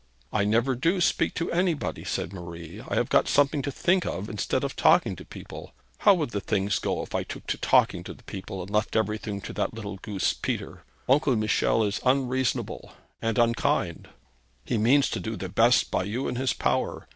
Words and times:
'I 0.33 0.45
never 0.45 0.73
do 0.73 0.99
speak 0.99 1.35
to 1.35 1.51
anybody,' 1.51 2.03
said 2.03 2.33
Marie. 2.33 2.81
'I 2.81 2.95
have 2.95 3.07
got 3.09 3.27
something 3.27 3.61
to 3.61 3.69
think 3.71 4.03
of 4.03 4.29
instead 4.29 4.63
of 4.63 4.75
talking 4.75 5.15
to 5.15 5.21
the 5.23 5.27
people. 5.29 5.73
How 5.99 6.15
would 6.15 6.31
the 6.31 6.41
things 6.41 6.79
go, 6.79 7.03
if 7.03 7.13
I 7.13 7.21
took 7.21 7.45
to 7.45 7.57
talking 7.59 8.03
to 8.05 8.15
the 8.15 8.23
people, 8.23 8.61
and 8.63 8.69
left 8.71 8.95
everything 8.95 9.41
to 9.41 9.53
that 9.53 9.75
little 9.75 9.97
goose, 9.97 10.33
Peter? 10.33 10.81
Uncle 11.07 11.35
Michel 11.35 11.83
is 11.83 12.01
unreasonable, 12.03 12.93
and 13.21 13.37
unkind.' 13.37 14.07
'He 14.65 14.79
means 14.79 15.07
to 15.11 15.19
do 15.19 15.35
the 15.35 15.49
best 15.49 15.91
by 15.91 16.05
you 16.05 16.27
in 16.27 16.35
his 16.35 16.53
power. 16.53 17.07